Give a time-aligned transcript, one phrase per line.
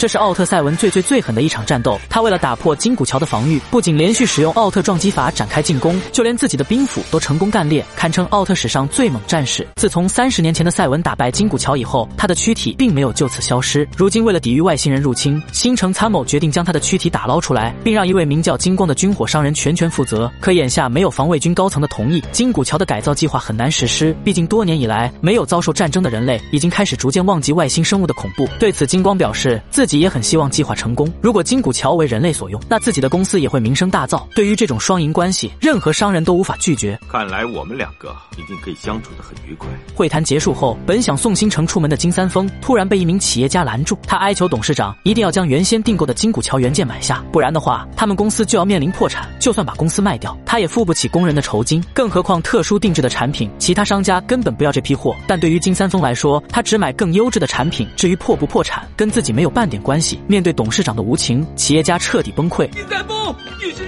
[0.00, 2.00] 这是奥特赛文最最最狠的一场战斗。
[2.08, 9.68] 他为了打破金古桥的防御，不仅连续使用奥特撞击法展开进攻，就连自己的兵斧都成功干裂，堪称奥特史上最猛战士。
[9.76, 13.86] 自从三十年前的赛文打败金古桥以后，他的躯体并没有就此消失。
[13.94, 20.32] 如今为了抵御外星人入侵，星城参谋决定将他的躯体打捞出来，并让一位名叫金光的军火商人全权负责。
[20.40, 24.16] 可眼下没有防卫军高层的同意，金古桥的改造计划很难实施。
[24.24, 28.48] 毕竟多年以来没有遭受战争的人类，已经开始逐渐忘记外星生物的恐怖。
[28.58, 31.10] 对此，金光表示自己也很希望计划成功。
[31.20, 34.22] 如果金古桥为人类所用，那自己的公司也会名声大噪。
[34.34, 36.98] 对于这种双赢关系，任何商人都无法拒绝。
[37.10, 39.68] 看来我们两个一定可以相处的很愉快。
[39.94, 49.28] 会谈结束后，本想送新城出门的金三丰突然被一名企业家拦住，他哀求董事长一定要将原先订购的金古桥原件买下，不然的话，他们公司就要面临破产。
[49.38, 51.82] 就算把公司卖掉，他也付不起工人的酬金。
[51.94, 55.16] 更何况特殊定制的产品，其他商家根本不要这批货。
[55.26, 57.88] 但对于金三丰来说，他只买更优质的产品。
[57.96, 60.20] 至于破不破产，跟自己没有半点关系。
[60.26, 62.68] 面对董事长的无情，企业家彻底崩溃。
[62.72, 63.86] 你再崩，你是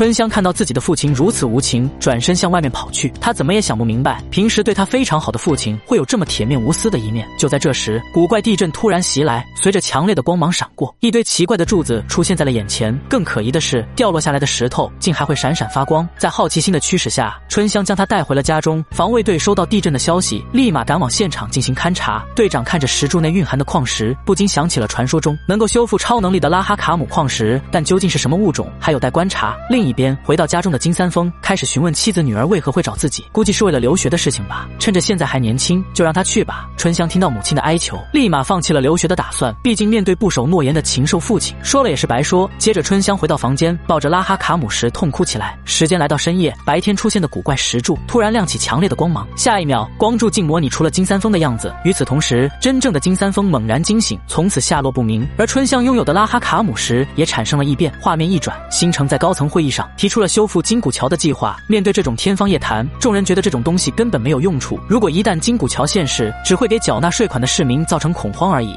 [0.00, 3.12] 春香看到自己的父亲如此无情，转身向外面跑去。
[3.20, 7.28] 她怎么也想不明白，平时对她非常好的父亲会有这么铁面无私的一面。
[7.36, 12.98] 就在这时，古怪地震突然袭来，随着强烈的光芒闪过，一堆奇怪的柱子出现在了眼前。
[13.10, 16.08] 更可疑的是，掉落下来的石头竟还会闪闪发光。
[16.16, 18.82] 在好奇心的驱使下，春香将他带回了家中。
[18.92, 22.24] 防卫队收到地震的消息，立马赶往现场进行勘查。
[22.34, 29.54] 队长看着石柱内蕴含的矿石，不禁想起了传说中能够修复超能力的拉哈卡姆矿石，但究竟是什么物种，还有待观察。
[29.68, 34.68] 另一一边，回到家中的金三丰开始询问妻子女儿为何会找自己，估计是为了留学的事情吧。
[34.78, 36.68] 趁着现在还年轻，就让他去吧。
[36.76, 39.54] 春香听到母亲的哀求，立马放弃了留学的打算。
[39.62, 42.48] 毕竟面对不守诺言的禽兽父亲，说了也是白说。
[42.56, 45.58] 接着，春香回到房间，抱着拉哈卡姆时痛哭起来。
[45.64, 51.74] 时间来到深夜，白天出现的古怪石柱突然亮起强烈的光芒，下一秒，光柱竟模拟出了金三丰的样子。
[51.84, 55.26] 与此同时，真正的金三丰猛然惊醒，从此下落不明。
[55.36, 57.92] 而春香拥有的拉哈卡姆石也产生了异变。
[58.00, 61.56] 画面一转，星城在高层会议上提出了修复金古桥的计划。
[61.68, 64.80] 面对这种天方夜谭，众人觉得这种东西根本没有用处。
[64.88, 68.74] 如果一旦金古桥现世，只会给缴纳税款的市民造成恐慌而已。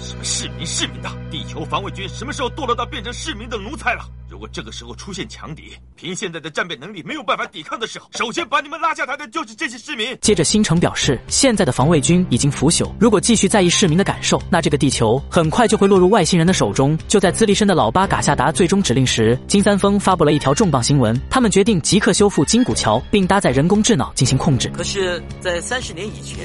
[0.00, 1.23] 什么市民市民的？
[1.54, 4.04] 地球防卫军什么时候堕落到变成市民的奴才了？
[4.28, 10.18] 如果这个时候出现强敌，凭现在的战备能力没有办法抵抗的时候，首先把你们拉下台的就是这些市民。
[10.20, 16.98] 接着，新城表示，现在的防卫军已经腐朽，如果继续在意市民的感受，那这个地球很快就会落入外星人的手中。
[17.06, 24.68] 就在资历深的老八嘎下达最终指令时，金三丰发布了一条重磅新闻：他们决定即刻修复金古桥，并搭载人工智脑进行控制。
[24.70, 26.44] 可是，在三十年以前，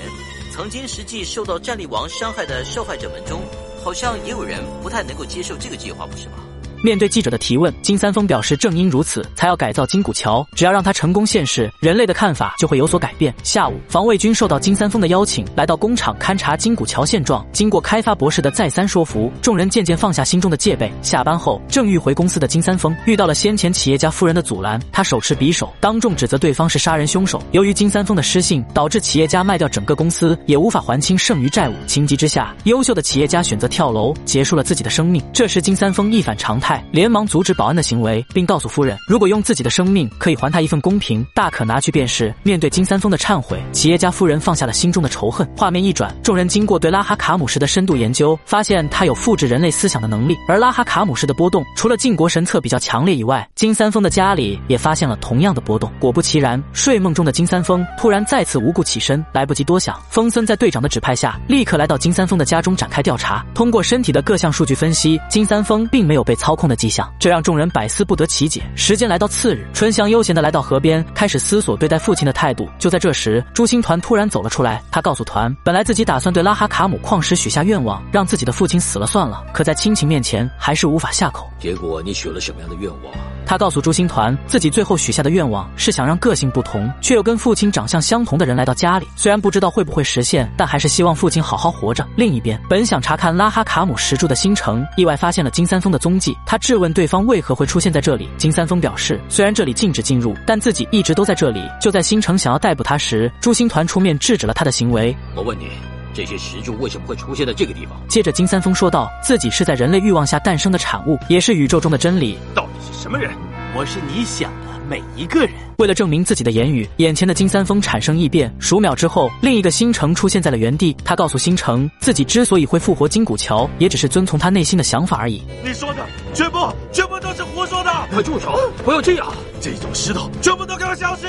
[0.51, 3.41] 曾经实际受到战力王伤害的受害者们中，
[3.89, 6.48] 好像也有人不太能够接受这个计划，不是吗？
[6.81, 10.47] 面对记者的提问，金三丰表示，正因如此，才要改造金古桥。
[10.55, 13.33] 只要让他成功现世，人类的看法就会有所改变。
[13.43, 17.45] 下午，防卫军受到金三丰的邀请，来到工厂勘察金古桥现状。
[17.51, 20.89] 经过开发博士的再三说服，众人渐渐放下心中的戒备。
[21.01, 27.43] 下班后，正欲回公司的金三丰遇到了先前企业家夫人的阻拦，他手持匕首，当众指责对方是杀人凶手。
[27.51, 31.73] 由于金三丰的失信，导致企业家卖掉整个公司，也无法还清剩余债务。
[31.87, 35.21] 情急之下，优秀的企业家选择跳楼，结束了自己的生命。
[35.33, 36.68] 这时，金三丰一反常态。
[36.91, 42.33] 连忙阻止保安的行为，并告诉夫人，如果用自己的生命可以还他一份公平，大可拿去便是。
[42.43, 45.47] 面对金三丰的忏悔，企业家夫人放下了心中的仇恨。
[45.55, 50.35] 画面一转，众人经过对拉哈卡姆石的深度研究，发现他有复制人类思想的能力。
[50.47, 55.91] 而拉哈卡姆石的波动，除了晋国神策比较强烈以外，金三丰的家里也发现了同样的波动。
[55.99, 63.45] 果不其然，睡梦中的金三丰突然再次无故起身，来不及多想，风森在队长的指派下，立刻来到金三丰的家中展开调查。
[63.53, 67.09] 通过身体的各项数据分析，金三丰并没有被操控的迹象。
[67.17, 68.61] 这让众人百思不得其解。
[68.75, 72.67] 时间来到次日，春香悠闲的来到河边，开始思索对待父亲的态度。
[72.77, 74.83] 就在这时，朱星团突然走了出来。
[74.91, 81.49] 他告诉团，本来自己打算对拉哈卡姆矿石许下愿望，让自己的父亲死了算了，可在亲情面前还是无法下口。
[81.57, 83.13] 结果你许了什么样的愿望？
[83.45, 89.07] 他告诉朱星团，自己最后许下的愿望是想让个性不同却又跟父亲长相相同的人来到家里。
[89.15, 92.07] 虽然不知道会不会实现，但还是希望父亲好好活着。
[92.15, 96.37] 另一边，本想查看拉哈卡姆石柱的星城，意外发现了金三丰的踪迹。
[96.49, 98.27] 他质问对方为何会出现在这里。
[98.35, 101.61] 金三丰表示，虽然这里禁止进入，但自己一直都在这里。
[101.79, 105.15] 就在新城想要逮捕他时，朱星团出面制止了他的行为。
[105.35, 105.67] 我问你，
[106.11, 108.01] 这些石柱为什么会出现在这个地方？
[108.07, 112.35] 接着，金三丰说道，自己是在人类欲望下诞生的产物，也是宇宙中的真理。
[112.55, 113.29] 到底是什么人？
[113.77, 115.51] 我是你想的每一个人。
[115.77, 120.97] 为了证明自己的言语，眼前的金三丰产生异变，数秒之后，另一个新城出现在了原地。
[121.05, 125.43] 他告诉新城，自己之所以会复活金古桥，也只是遵从他内心的想法而已。
[125.63, 126.57] 你说的，全部
[126.91, 127.91] 全部都是胡说的。
[128.11, 129.31] 快住手，不要这样。
[129.61, 131.27] 这种石头全部都给我消失。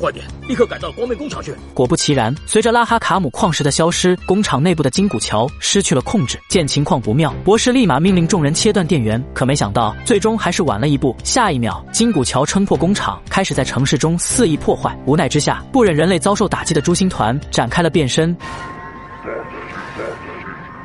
[0.00, 0.24] 快点。
[0.46, 1.54] 立刻赶到光明工厂去。
[1.72, 6.38] 果不其然，随着拉哈卡姆矿石的消失，工厂内部的金古桥失去了控制。
[6.48, 9.22] 见情况不妙，博士立马命令众人切断电源。
[9.32, 11.16] 可没想到，最终还是晚了一步。
[11.24, 14.96] 下一秒，金古桥撑破工厂，开始在城市中肆意破坏。
[15.06, 18.36] 无奈之下，不忍人类遭受打击的诛星团展开了变身。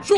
[0.01, 0.17] 说。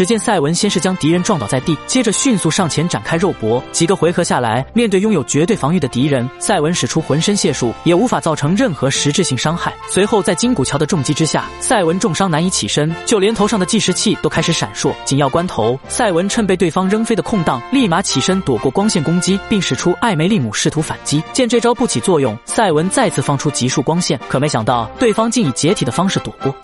[0.00, 3.62] 只见赛文先是将敌人撞倒在地，接着迅速上前展开肉搏。
[3.70, 9.74] 几个回合下来，面对拥有绝对防御的敌人，赛文使出浑身解数也无法造成任何实质性伤害。
[9.90, 14.90] 随后在金古桥的重击之下，赛文重伤难以起身，就连头上的计时器都开始闪烁。
[15.04, 21.22] 紧要关头，赛文趁被对方扔飞的空档，立马起身躲过光线攻击，并使出艾梅利姆试图反击。
[21.34, 26.56] 见这招不起作用，赛文再次放出极速光线，可没想到对方竟以解体的方式躲过。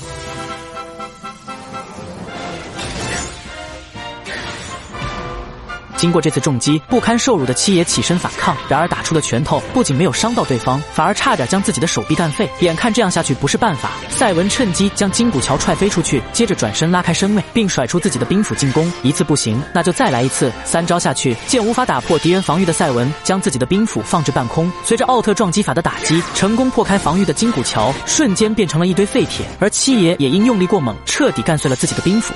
[5.97, 12.49] 经过这次重击，不堪受辱的七爷起身反抗，然而打出的拳头不仅没有伤到对方，反而差点将自己的手臂干废。
[12.61, 18.93] 眼看这样下去不是办法，赛文趁机将金古桥踹飞出去，接着转身拉开身位，并甩出自己的冰斧进攻。
[19.03, 20.53] 一次不行，那就再来一次。
[20.65, 29.47] 三招下去，见无法打破敌人防御的赛文，将自己的冰斧放置半空，随着奥特撞击法的打击，成功破开防御的金古桥，瞬间变成了一堆废铁。
[29.59, 32.35] 而七爷也因用力过猛，彻底干碎了自己的冰斧。